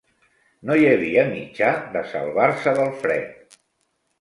[0.69, 3.61] No hi havia mitjà de salvar-se del fred.